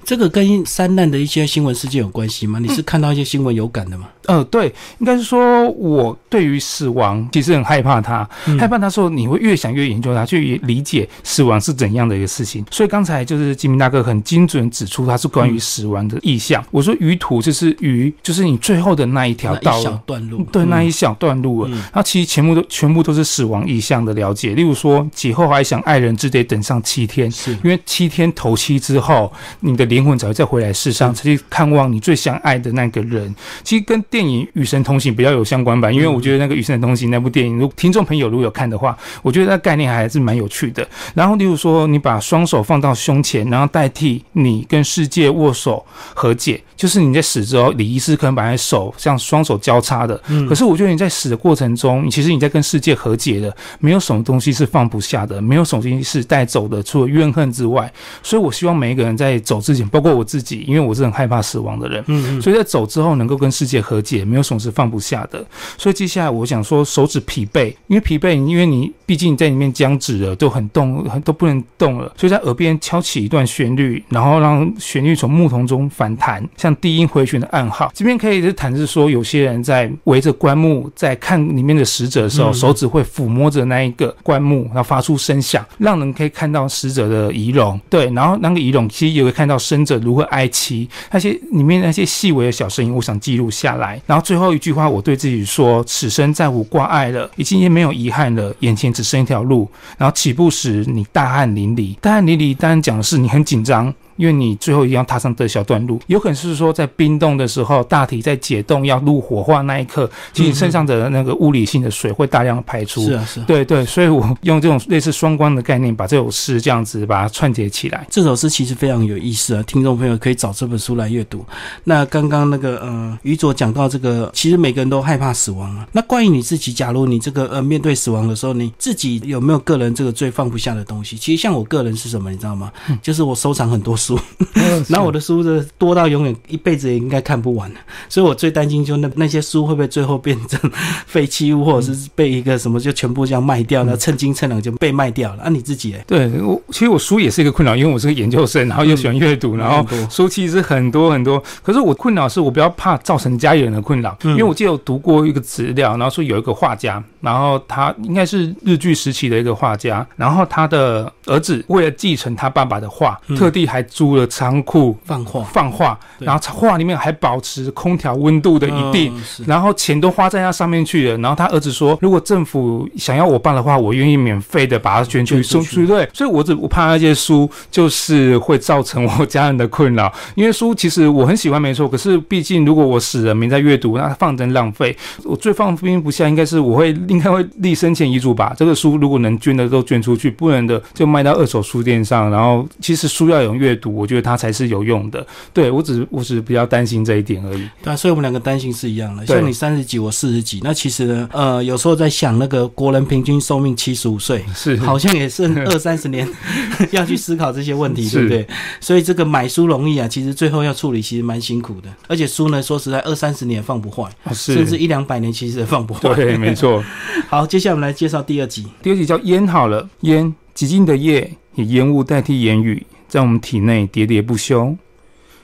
[0.03, 2.59] 这个跟三难的一些新闻事件有关系吗？
[2.59, 4.07] 你是看到一些新闻有感的吗？
[4.27, 4.67] 呃，对，
[4.99, 12.63] 应该是说我对于死亡其实很害怕它，嗯害怕它时候你会越想越研究它，去理解死亡是怎样的一个事情。
[12.69, 16.63] 所以刚才就是金明大哥很精准指出，它是关于死亡的意象。
[16.71, 19.97] 我说鱼图就是鱼，就是你最后的那一条那一小道路。
[20.05, 24.53] 段路，对，那一嗯小段路了，嗯它其实全部都全部都是死亡意象的了解。
[24.53, 33.33] 例如说，节后还想爱人，只得等上七天，是因为七天头七之后，你的灵魂才会再回来世上，才去看望你最想爱的那个人。
[33.63, 40.87] 其实跟电影《与神同行》比较有相关吧，因为我觉得那个《与神同行》那部电影，如果听众朋友如果有看的话，我觉得那概念还是蛮有趣的。
[41.13, 57.93] 然后，例如说，你把双手放到胸前，然后代替你跟世界握手和解，就是你在死之后，李医师可能把你手像双手交叉的，嗯可是我觉得你在死的过程中，其实你在跟世界和解的，没有什么东西是放不下的，没有什么东西是带走的，除了怨恨之外。
[58.23, 65.45] 所以我希望每一个人在走之前，包括我自己，因为我是很害怕死亡的人，嗯嗯，所以在走之后能够跟世界和解，没有什么是放不下的。
[65.77, 77.91] 所以接下来我想说，手指疲惫，因为疲惫，因为你毕竟在里面僵直了，都很动，很都不能动了，所以在耳边敲起一段旋律，然后让旋律从木桶中反弹，像低音回旋的暗号。
[77.93, 87.79] 这边可以是谈是说，有些人在围着棺木在看里面的死者的时候，嗯手指会抚摸着那一个棺木，然后发出声响，让人可以看到死者的仪容。
[87.89, 93.96] 对，然后那个仪容其实也会看到生者如何哀戚，那些里面那些细微的小声音，我想记录下来。
[94.05, 99.69] 然后最后一句话，我对自己说：此生再无挂碍了，已经也没有遗憾了，眼前只剩一条路。
[99.97, 103.93] 然后起步时，你大汗淋漓，大汗淋漓当然讲的是你很紧张。
[104.17, 113.01] 因为你最后一定要踏上这小段路，有可能是说在冰冻的时候，大体在解冻要入火化那一刻，其实身上的那个物理性的水会大量的排出。
[113.03, 113.45] 是啊是啊。
[113.47, 118.05] 对对，所以我用这种类似双关的概念，把这首诗这样子把它串接起来。
[118.09, 121.45] 这首诗其实非常有意思啊，听众朋友可以找这本书来阅读。
[121.83, 125.87] 那刚刚那个呃，于佐讲到这个，其实每个人都害怕死亡啊。
[125.91, 131.17] 那关于你自己，假如你这个呃面对死亡的时候，你自己有没有个人这个最放不下的东西？
[131.17, 132.71] 其实像我个人是什么，你知道吗？
[133.01, 134.06] 就是我收藏很多书，
[134.87, 137.71] 然后我的书的多到永远一辈子也应该看不完，
[138.07, 140.59] 所以我最担心就那那些书会不会最后变成
[141.05, 145.43] 废弃物，或者是被一个什么就全部这样卖掉，然后趁斤趁两就被卖掉了。
[145.43, 146.03] 啊，你自己嘞？
[146.07, 151.41] 对我，其实我书也是一个困扰，因为我是个研究生，然后又喜欢阅读，然后书其实很多很多。
[151.63, 169.11] 可是我困扰是我比较怕造成家里人的困扰，嗯因为我记得有读过一个资料，然后说有一个画家，然后他应该是日据时期的一个画家，然后他的儿子为了继承他爸爸的画，嗯特地还租了仓库放话放画，然后画里面还保持空调温度的一定。
[169.15, 175.87] 嗯然后钱都花在那上面去了，然后他儿子说，如果政府想要我办的话，我愿意免费的把它捐出去捐出去送出去。
[175.87, 184.95] 对，所以我只我怕那些书就是会造成我家人的困扰， 因为书其实我很喜欢没错，可是毕竟如果我死了没在阅读，那放真浪费。
[185.23, 188.53] 我最放心不下应该是我会应该会立生前遗嘱吧。
[188.57, 192.29] 这个书如果能捐的都捐出去，不能的就卖到二手书店上。
[192.29, 195.25] 然后其实书要有阅读，我觉得它才是有用的。
[195.53, 197.67] 对我只是我只是比较担心这一点而已。
[197.81, 199.25] 对啊，所以我们两个担心是一样的。
[199.25, 206.27] 像你三十几，我四十几，那其实呢，呃，有时候在想那个国人平均寿命七十五岁， 是好像也是二三十年
[206.91, 208.47] 要去思考这些问题，对不对？
[208.79, 211.89] 所以这个买书容易啊，其实最后要处理其实蛮辛苦的。
[212.07, 216.13] 而且书呢，说实在，二三十年也放不坏，甚至一两百年其实也放不坏。
[216.13, 216.83] 对，没错。
[217.29, 218.65] 好，接下来我们来介绍第二集。
[218.81, 224.75] 第二集叫烟好了，烟寂静的夜，以烟雾代替言语，在我们体内喋喋不休。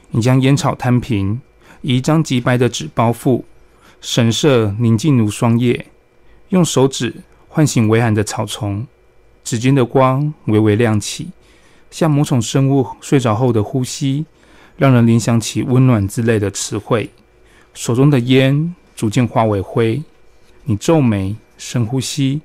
[0.09, 1.39] 你将烟草摊平，
[1.81, 3.43] 以一张极白的纸包覆，
[4.01, 5.85] 神色宁静如霜叶。
[6.49, 7.13] 用手指
[7.47, 8.87] 唤醒微寒的草丛，
[9.43, 11.27] 指尖的光微微亮起，
[11.91, 14.25] 像某种生物睡着后的呼吸，
[14.77, 17.07] 让人联想起温暖之类的词汇。
[17.75, 20.01] 手中的烟逐渐化为灰，
[20.63, 22.41] 你皱眉，深呼吸。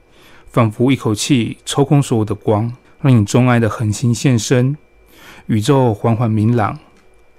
[0.59, 4.77] 仿佛一口气抽空所有的光，让你钟爱的恒星现身。
[5.47, 6.77] 宇宙缓缓明朗，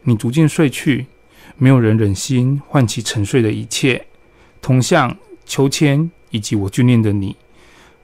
[0.04, 1.06] 你逐渐睡去，
[1.58, 4.08] 没有人忍心唤起沉睡的一切。
[4.62, 7.36] 铜像、秋千以及我眷恋的你，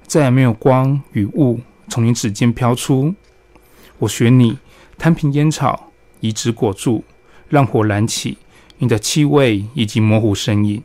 [0.06, 3.16] 再也没有光与雾从你指尖飘出。
[4.00, 4.58] 我选你，
[4.98, 7.06] 摊平烟草，以纸裹住，
[7.48, 8.38] 让火燃起
[8.80, 10.84] 你的气味以及模糊身影。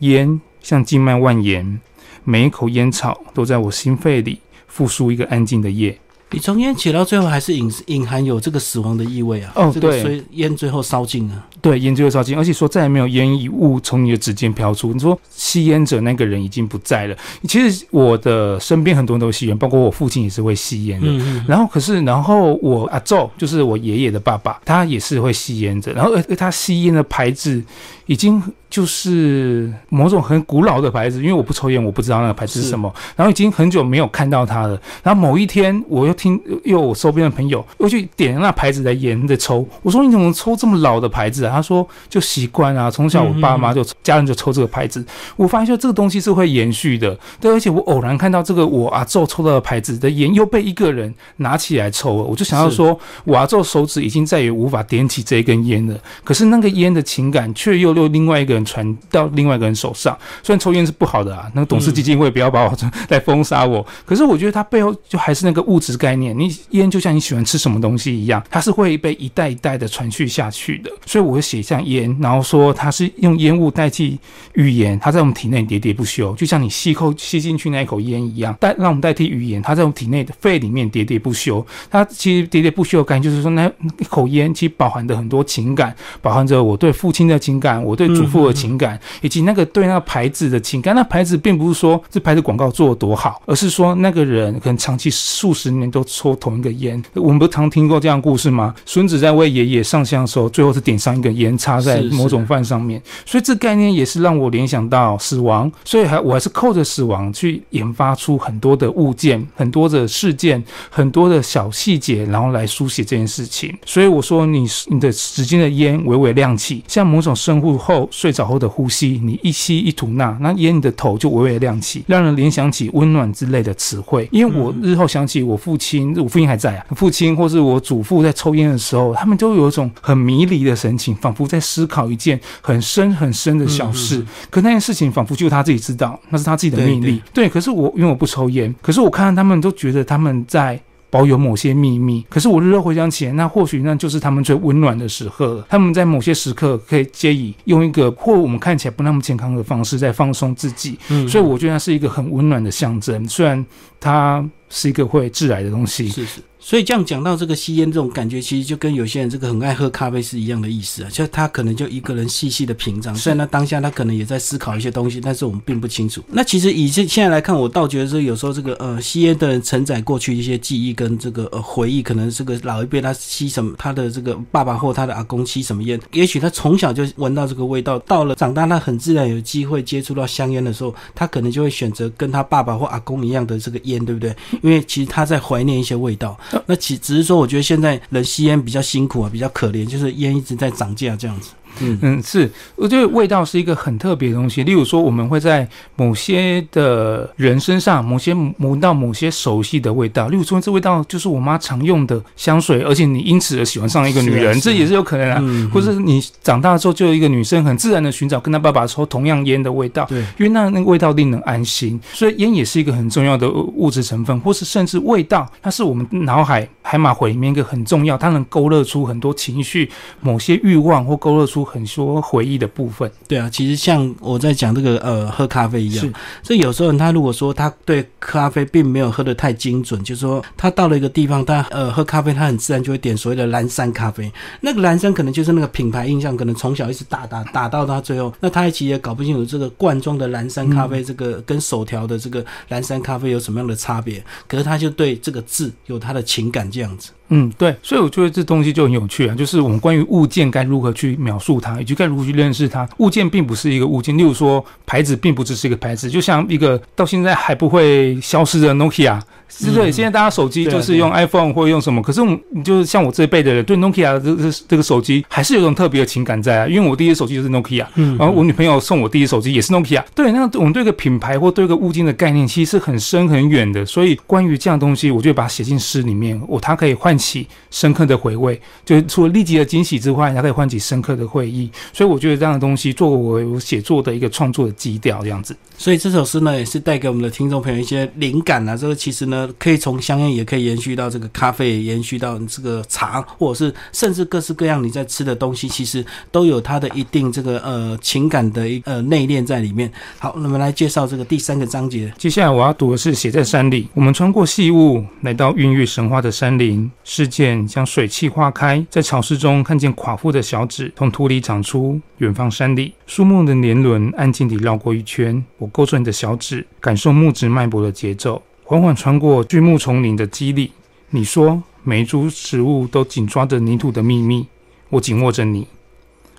[0.00, 1.80] 烟像静脉蔓延。
[2.24, 5.98] 每一口烟草都在我心肺里复苏一个安静的夜。
[6.32, 9.52] 你从烟起到最后，还是隐隐含有这个死亡的意味啊。
[9.56, 11.46] 哦对所以烟最后烧尽了。
[11.60, 14.92] 对，烟最后烧尽，而且说再也没有烟与雾从你的指尖飘出。
[14.92, 17.16] 你说吸烟者那个人已经不在了。
[17.46, 21.06] 其实我的身边很多人都吸烟，包括我父亲也是会吸烟的。
[21.06, 25.92] 嗯嗯，然后可是，然后我阿昼就是我爷爷的爸爸，他也是会吸烟的。
[25.92, 27.62] 然后而而他吸烟的牌子
[28.06, 32.90] 已经就是某种很古老的牌子，因为我不抽烟，我不知道那个牌子是什么。
[33.16, 34.80] 然后已经很久没有看到他了。
[35.02, 39.66] 然后某一天，我又听又有我周边的朋友又去点那牌子的烟在抽。
[39.82, 41.52] 我说你怎么抽这么老的牌子啊？
[41.52, 45.04] 他说就习惯啊，从小我爸妈就、家人就抽这个牌子。
[45.36, 60.16] 我发现说这个东西是会延续的，对，而且我偶然看到这个我阿昼抽到的牌子的烟又被一个人拿起来抽了，我就想要说，我阿昼手指已经再也无法点起这一根烟了，可是那个烟的情感却又又另外一个人传到另外一个人手上。
[60.42, 62.76] 虽然抽烟是不好的啊，那个董事基金会不要把我
[63.08, 70.90] 来封杀我，可是我觉得它背后就还是那个物质概概念，你烟就像你喜欢吃什么东西一样，它是会被一代一代的传续下去的。
[71.06, 74.18] 所以我会写下烟，然后说它是用烟雾代替
[74.54, 81.64] 语言，它在我们体内喋喋不休，就像你吸口吸进去那一口烟一样，代让我们代替语言，它在我们体内的肺里面喋喋不休。
[81.88, 90.92] 它其实喋喋不休的概念就是说，那一口烟其实包含着很多情感，包含着我对父亲的情感，我对祖父的情感，以及那个对那个牌子的情感。
[90.92, 97.02] 那牌子并不是说这牌子广告做的多好，而是说那个人可能长期数十年都抽同一个烟。
[97.14, 98.74] 我们不是常听过这样的故事吗？
[98.84, 103.00] 孙子在为爷爷上香的时候，最后是点上一根烟，插在某种饭上面。
[103.24, 113.76] 所以这概念也是让我联想到死亡，所以还我还是扣着死亡去研发出很多的物件、很多的事件、很多的小细节，然后来书写这件事情。
[113.84, 124.28] 所以我说你你的指尖的烟微微亮起，像某种生物后睡着后的呼吸，你一吸一吐纳，那烟你的头就微微亮起，让人联想起温暖之类的词汇。
[124.30, 125.89] 因为我日后想起我父亲，
[126.22, 134.18] 我父亲还在啊，父亲或是我祖父在抽烟的时候，他们都有一种很迷离的神情，仿佛在思考一件很深很深的小事。
[134.18, 137.22] 嗯可那件事情仿佛就他自己知道，那是他自己的对命令。
[137.32, 140.80] 对，可是我因为我不抽烟，可是我看到他们都觉得他们在。
[141.12, 145.66] 保有某些秘密，可是我日后回想起来，那或许那就是他们最温暖的时刻了。
[145.68, 153.28] 他们在某些时刻可以借以用一个或我们看起来不那么健康的方式在放松自己，嗯所以我觉得它是一个很温暖的象征。
[153.28, 153.66] 虽然
[153.98, 156.40] 它是一个会致癌的东西，是是。
[156.62, 161.08] 所以这样讲到这个吸烟这种感觉，其实就跟有些人这个很爱喝咖啡是一样的意思啊。
[161.10, 166.22] 就他可能就一个人细细的品尝，虽然他当下他可能也在思考一些东西，但是我们并不清楚。
[166.28, 184.36] 那其实以现现在来看，我倒觉得说有时候这个呃吸烟的人承载过去一些记忆跟这个呃回忆，可能这个老一辈他吸什么，他的这个爸爸或他的阿公吸什么烟，也许他从小就闻到这个味道，到了长大他很自然有机会接触到香烟的时候，他可能就会选择跟他爸爸或阿公一样的这个烟，对不对？
[184.62, 186.38] 因为其实他在怀念一些味道。
[186.66, 191.50] 那其只是说，我觉得现在人吸烟比较辛苦啊，比较可怜，就是烟一直在涨价这样子。
[191.80, 194.62] 嗯嗯，是，我觉得味道是一个很特别的东西。
[194.64, 200.28] 例如说，我们会在某些的人身上，某些闻到某些熟悉的味道。
[200.28, 205.38] 例如说，这味道就是我妈常用的香水，而且你因此而喜欢上一个女人，啊啊这也是有可能啊。
[205.40, 219.88] 嗯或者是你长大之后，就有一个女生很自然的寻找跟她爸爸抽同样烟的味道，对，因为那那个味道令人安心，所以烟也是一个很重要的物质成分，或是甚至味道，它是我们脑海海马回里面一个很重要，它能勾勒出很多情绪、
[220.20, 223.10] 某些欲望，或勾勒出很多回忆的部分。
[223.28, 234.32] 对啊，其实像我在讲这个呃喝咖啡一样是，所以有时候他如果说他对咖啡并没有喝得太精准，就是说他到了一个地方，他呃喝咖啡，他很自然就会点所谓的蓝山咖啡。
[234.60, 244.22] 那个蓝山可能就是那个品牌印象，可能从小一直打打打到他最后，那他其实也搞不清楚这个罐装的蓝山咖啡，这个跟手调的这个蓝山咖啡有什么样的差别。
[244.46, 247.10] 可是他就对这个字有他的情感这样子。
[247.32, 252.88] 嗯，对，所以我觉得这东西就很有趣啊，就是我们关于物件该如何去描述它，以及该如何去认识它。
[252.98, 259.20] 物件并不是一个物件，例如说牌子并不只是一个牌子，就像一个到现在还不会消失的 Nokia。
[259.50, 259.92] 是对，嗯。
[259.92, 285.56] 现在大家手机就是用 iPhone 或者用什么，可是我们你就是像我这一辈的人，对 Nokia 这这这个手机还是有一种特别的情感在啊，因为我第一个手机就是 Nokia，嗯然后我女朋友送我第一手机也是 Nokia，对，那我们对一个品牌或对一个物件的概念其实是很深很远的，所以关于这样东西，我就把它写进诗里面，我它可以唤起深刻的回味，就是除了立即的惊喜之外，它可以唤起深刻的回忆，所以我觉得这样的东西作为我写作的一个创作的基调，这样子。
[285.76, 288.76] 所以这首诗呢，也是带给我们的听众朋友一些灵感啊。
[288.76, 299.90] 这个其实呢，可以从香烟，也可以延续到这个咖啡，延续到这个茶，或者是甚至各式各样你在吃的东西，其实都有它的一定这个呃情感的一呃内敛在里面。
[300.18, 302.12] 好，那么来介绍这个第三个章节。
[302.16, 303.88] 接下来我要读的是写在山里。
[303.94, 306.90] 我们穿过细雾，来到孕育神话的山林。
[307.04, 312.00] 事件将水汽化开，在潮湿中看见垮覆的小指从土里长出。
[312.18, 315.42] 远方山里，树木的年轮安静地绕过一圈。
[315.56, 320.70] 我勾住你的小指，感受木质脉搏的节奏，缓缓穿过巨木丛林的肌理。
[321.08, 324.46] 你说，每一株植物都紧抓着泥土的秘密。
[324.90, 325.66] 我紧握着你。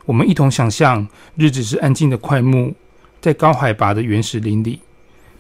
[0.06, 1.06] 我们一同想象，
[1.36, 2.74] 日子是安静的快木，
[3.20, 4.80] 在高海拔的原始林里。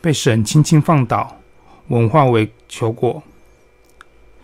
[0.02, 1.38] 被神轻轻放倒，
[1.88, 3.24] 文化为球果，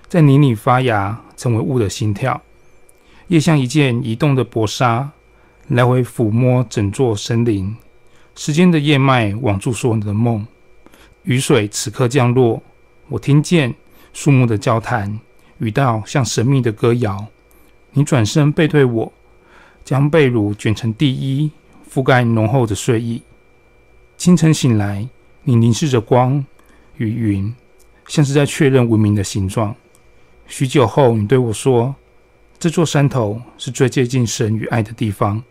[0.08, 2.42] 在泥里发芽，成为雾的心跳。
[3.28, 5.12] 叶像一件移动的薄纱，
[5.68, 7.76] 来回抚摸整座森林。
[8.38, 10.48] 时间的叶脉网住所有的梦。
[11.28, 12.64] 雨水此刻降落，
[13.10, 13.76] 我听见
[14.14, 15.20] 树木的交谈，
[15.58, 17.28] 雨道像神秘的歌谣。
[17.92, 19.12] 你转身背对我，
[19.84, 21.52] 将被褥卷成地衣，
[21.94, 23.22] 覆盖浓厚的睡意。
[24.16, 25.08] 清晨醒来。
[25.44, 26.44] 你凝视着光
[26.98, 27.56] 与云，
[28.10, 29.74] 像是在确认文明的形状。
[30.46, 31.96] 许久后，你对我说
[32.60, 35.42] ：“这座山头是最接近神与爱的地方。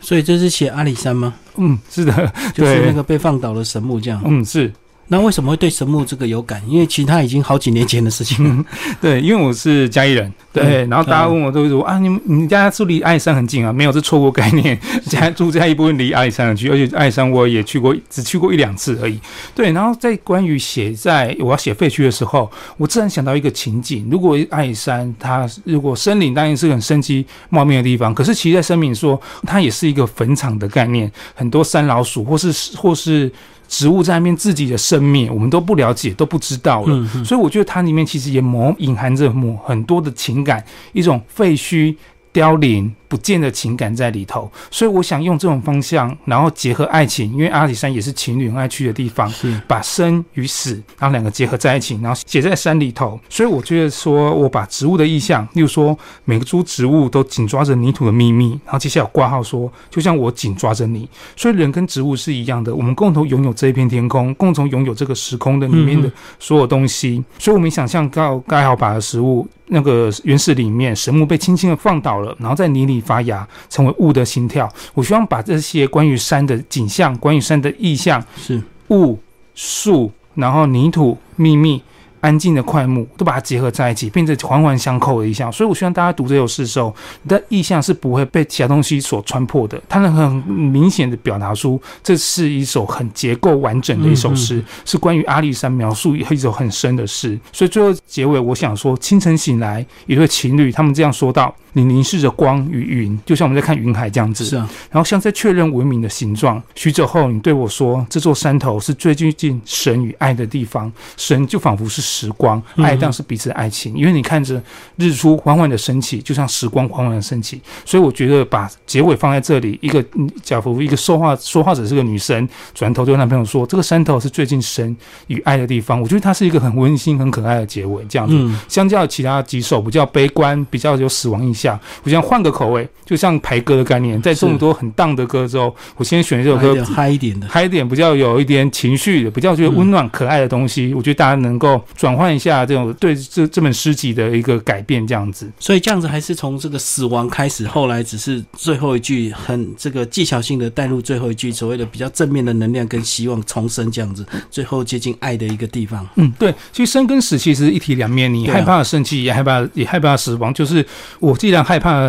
[0.00, 4.22] 所以这是写阿里山吗？”嗯，是的，就是那个被放倒的神木这样。
[4.24, 4.72] 嗯，是
[5.08, 6.62] 那为什么会对神木这个有感？
[6.66, 8.64] 因为其实他已经好几年前的事情了。
[9.02, 13.72] 对，因为我是嘉义人，对，嗯然后大家问我都会说啊，你们你家住离阿里山很近啊？
[13.72, 14.78] 没有，这错误概念。
[15.06, 19.20] 家住嘉义部分离阿里山很近，而且阿里山我也去过，只去过一两次而已。
[19.54, 33.30] 对，然后在关于写在我要写废墟的时候，我自然想到一个情景：如果阿里山它如果森林当然是很生机茂密的地方，可是其实在声明说它也是一个坟场的概念，很多山老鼠或是或是。
[33.68, 36.94] 植物在那边自己的生灭，我们都不了解，都不知道了。
[36.94, 41.94] 嗯嗯所以我觉得它里面其实也模隐含着某很多的情感，一种废墟、
[42.34, 44.50] 凋零、不见的情感在里头。
[44.70, 49.32] 所以我想用这种方向，然后结合爱情，因为阿里山也是情侣很爱去的地方，
[49.68, 53.18] 把生与死，然后两个结合在一起，然后写在山里头。
[53.30, 61.08] 所以我觉得说，我把植物的意象，例如说每个株植物都紧抓着泥土的秘密，然后接下来有挂号说，就像我紧抓着你。
[61.36, 67.22] 所以人跟植物是一样的，我们共同拥有这一片天空，共同拥有这个时空的里面的嗯所有东西。
[67.38, 69.46] 所以我们想象到盖好把的食物。
[69.66, 74.70] 那个原始里面，神木被轻轻的放倒了，然后在泥里发芽，成为雾的心跳。
[74.92, 79.18] 我希望把这些关于山的景象、关于山的意象、是，雾、
[79.54, 81.82] 树，然后泥土、秘密、
[82.24, 85.52] 安静的快木，都把它结合在一起，变成环环相扣的意象。
[85.52, 97.38] 所以我希望大家读这首诗的时候，你的意象是不会被其他东西所穿破的，它能很明显的表达出这是一首很结构完整的一首诗，是关于阿里山描述一首很深的诗。
[97.52, 106.62] 所以最后结尾，我想说，清晨醒来，一对情侣他们这样说道：“你凝视着光与云，就像我们在看云海这样子。”是啊，然后像在确认文明的形状。
[106.74, 113.96] 许久后，你对我说：“这座山头是最接近神与爱的地方，神就仿佛是时光，爱当然是彼此的爱情。
[113.96, 114.62] 因为你看着
[114.96, 120.04] 日出缓缓的升起，就像时光缓缓的升起，所以我觉得把结尾放在这里，一个
[120.42, 124.96] 假如一个说话说话者是个女生，转头对男朋友说：“这个山头是最近神
[125.26, 128.04] 与爱的地方。”我觉得它是一个很温馨、很可爱的结尾。
[128.08, 128.34] 这样子，
[128.68, 140.92] 相较其他几首比较悲观、比较有死亡印象，我想换个口味，就像排歌的概念，在这么多很荡的歌之后，我先选这首歌嗨一点的，嗨一点，比较有一点情绪的，比较觉得温暖可爱的东西。
[140.94, 145.50] 我觉得大家能够转换一下这种对这这本诗集的一个改变，这样子。
[145.58, 156.06] 所以这样子还是从这个死亡开始，后来只是最后一句很这个技巧性的带入最后一句，所谓的比较正面的能量跟希望重生这样子，最后接近爱的一个地方。
[156.16, 156.54] 嗯，对。
[156.72, 160.52] 其实生跟死其实一体两面，你害怕生气，也害怕也害怕死亡。
[160.52, 160.84] 就是
[161.20, 162.06] 我既然害怕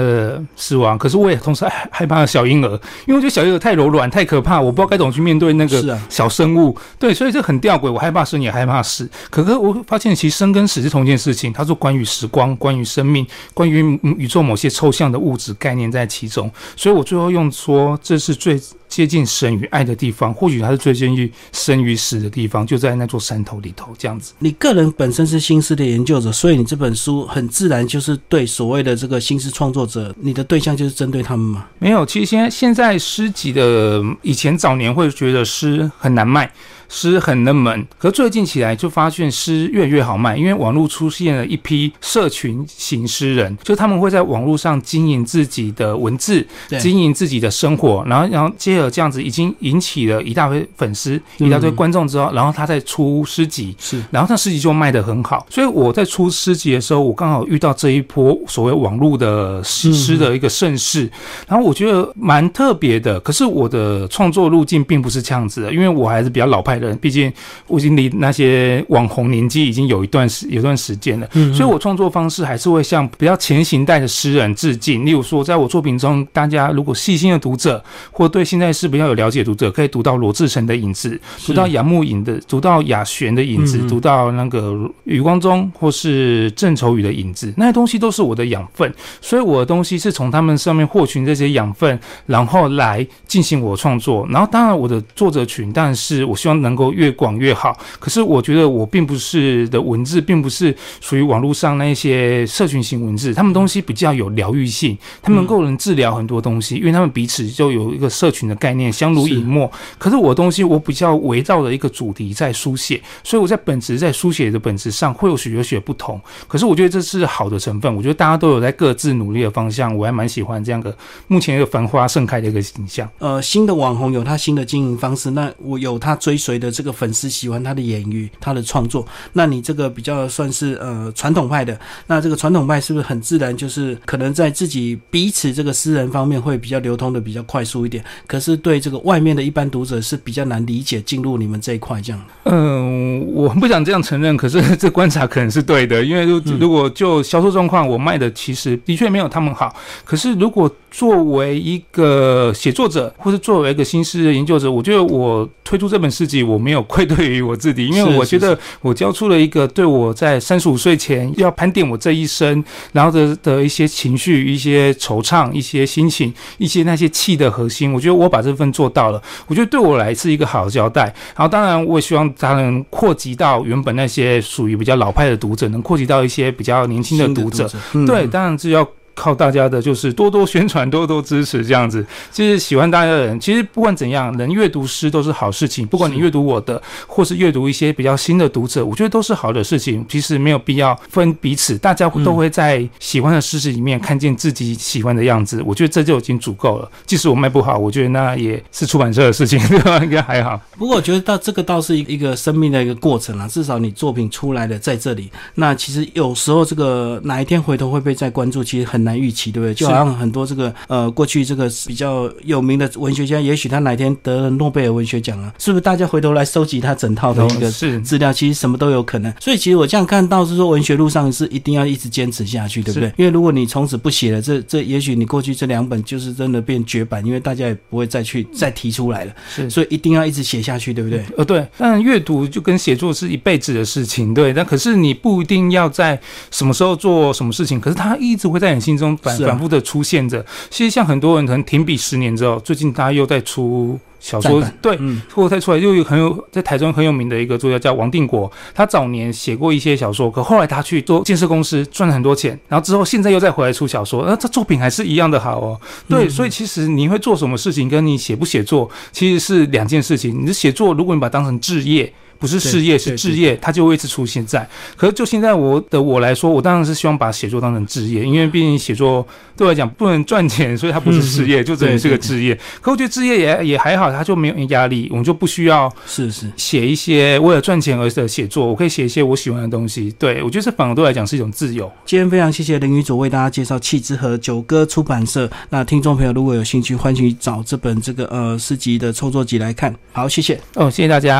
[0.57, 2.69] 死亡，可是我也同时害害怕小婴儿，
[3.07, 6.77] 因为我觉得小婴儿太柔软太可怕，我不知道该怎么去面对那个小生物。
[6.99, 9.09] 对，所以这很吊诡，我害怕生也害怕死。
[9.29, 16.51] 可是我发现其实生跟死是同一件事情，它是关于时光、关于生命、关于宇宙某些抽象的物质概念在其中。
[16.75, 18.61] 所以我最后用说这是最。
[18.87, 23.91] 接近神与爱的地方，或许它是最接近生与死的地方，就在那座山头里头。
[23.97, 31.65] 这样子，你个人本身是新诗的研究者，所以你这本书很自然就是对所谓的这个新诗创作者，你的对象就是针对他们吗？
[31.79, 36.49] 没有，其实现在现在诗集的以前早年会觉得诗很难卖。
[36.95, 46.47] 诗很冷门，可最近起来就发现诗越来越好卖，因为网络出现了一批社群型诗人，就他们会在网络上经营自己的文字，
[46.79, 55.45] 经营自己的生活，然后然后接着这样子已经引起了一大堆粉丝、一大堆观众之后，然后他再出诗集，是，然后他诗集就卖得很好。
[55.49, 61.11] 所以我在出诗集的时候，我刚好遇到这一波所谓网络的诗诗的一个盛世，
[61.45, 63.19] 然后我觉得蛮特别的。
[63.19, 66.79] 可是我的创作路径并不是这样子的，因为我还是比较老派。
[66.85, 67.31] 人，毕竟
[67.67, 75.05] 我已经离那些网红年纪已经有一段时有段时间了，所以我创作方式还是会向比较前行代的诗人致敬。
[75.05, 88.91] 例如说，在我作品中，大家如果细心的读者或对现在是比较有了解读者，可以读到罗志诚的影子，读到杨牧影的，读到雅璇的影子，读到那个余光中或是郑愁予的影子，那些东西都是我的养分。
[89.21, 94.27] 所以我的东西是从他们上面获取这些养分，然后来进行我创作。
[94.29, 96.55] 然后，当然我的作者群，但是我希望。
[96.65, 97.77] 能够越广越好。
[97.99, 109.71] 可是我觉得我并不是的文字，并不是属于网络上那些社群型文字，他们东西比较有疗愈性，他们能够能治疗很多东西，因为他们彼此就有一个社群的概念，相濡以沫。
[109.99, 116.19] 可是我的东西，我比较围绕着一个主题在书写，所以我在本质在书写的本质上会有许多许多不同。
[116.47, 120.95] 可是我觉得这是好的成分，我觉得大家都有在各自努力的方向，我还蛮喜欢这样的
[121.27, 123.07] 目前一个繁花盛开的一个形象。
[123.19, 126.54] 呃，新的网红有他新的经营方式，那我有他追随。
[126.55, 131.77] 觉得这个粉丝喜欢他的言语，他的创作，那你这个比较算是呃传统派的，
[132.07, 142.21] 那这个传统派是不是很自然，就是可能在自己彼此这个私人方面会比较流通的比较快速一点，可是对这个外面的一般读者是比较难理解进入你们这一块这样。
[142.45, 146.23] 嗯，我不想这样承认，可是这观察可能是对的，因为
[146.57, 149.75] 如果就销售状况，我卖的其实的确没有他们好，
[150.05, 156.41] 可是如果作为一个写作者，或是作为一个新诗的研究者，我觉得我推出这本诗集。
[156.41, 167.91] 我没有愧对于我自己，因为我觉得我交出了一个对我在三十五岁前要盘点我这一生，然后的的一些情绪、一些惆怅、一些心情、一些那些气的核心。
[167.91, 171.13] 我觉得我把这份做到了，我觉得对我来是一个好的交代。
[171.35, 177.69] 然后当然，我也希望它能扩及到原本那些属于比较老派的读者，能扩及到一些比较年轻的读者。
[178.07, 178.87] 对，当然是要。
[179.15, 182.05] 靠大家的就是多多宣传、多多支持，这样子。
[182.31, 185.87] 其实喜欢大家的人，其实不管怎样，能阅读诗都是好事情。
[185.87, 190.05] 不管你阅读我的，或是阅读一些比较新的读者，我觉得都是好的事情。
[190.07, 195.63] 其实没有必要分彼此，大家都会在喜欢的诗词里面看见自己喜欢的样子。
[195.65, 196.91] 我觉得这就已经足够了。
[197.05, 199.97] 即使我卖不好，我觉得那也是出版社的事情，对吧？
[200.03, 200.59] 应该还好。
[200.77, 203.47] 不过我觉得到这个倒是一一个生命的一个过程啊。
[203.47, 209.73] 至少你作品出来了在这里，那其实有时候这个哪一天回头会被再关注，其实很难预期，对不对？
[209.73, 215.85] 就好像很多这个呃，过去这个比较有名的文学家，也许他哪天得了诺贝尔文学奖了，是不是？
[215.85, 219.31] 大家回头来收集他整套的一个资料，其实什么都有可能。
[219.39, 223.13] 所以其实我这样看到是说，文学路上是一定要一直坚持下去，对不对？
[223.17, 229.33] 因为如果你从此不写了，这这也许你过去这两本就是真的变绝版，因为大家也不会再去再提出来了。
[229.47, 231.23] 是，所以一定要一直写下去，对不对？
[231.37, 231.67] 呃，对。
[231.77, 234.51] 但阅读就跟写作是一辈子的事情，对。
[234.51, 240.43] 但可是你不一定要在什么时候做什么事情，可是它一直会在你心境中反啊反复的出现着。
[240.69, 255.79] 其实像很多人可能停笔十年之后，最近大家又在出小说，对，嗯，或再出来又有很有在台中很有名的一个作家叫王定国，他早年写过一些小说，可后来他去做建设公司赚了很多钱，然后之后现在又再回来出小说，那这作品还是一样的好哦。
[256.07, 260.41] 对，嗯所以其实你会做什么事情，跟你写不写作其实是两件事情。
[260.41, 262.11] 你的写作，如果你把它当成置业。
[262.45, 264.67] 不是事业，是置业，它就会一直出现在。
[264.95, 269.25] 可是就现在我的我来说，我当然是希望把写作当成置业，因为毕竟写作
[269.57, 272.57] 对我来讲不能赚钱，所以它不是事业，就只能是个置业。
[272.81, 280.13] 可我觉得置业也也还好，它就没有压力，我们就不需要是是，写一些为了赚钱而的写作，我可以写一些我喜欢的东西。
[280.19, 281.91] 对我觉得这反而对我来讲是一种自由。
[282.05, 285.49] 今天非常谢谢林宇佐为大家介绍气质和九歌出版社。
[285.69, 289.93] 那听众朋友如果有兴趣，欢迎找这本这个呃诗集的创作集来看。
[290.11, 290.59] 好，谢谢。
[290.75, 291.33] 哦，谢谢大家。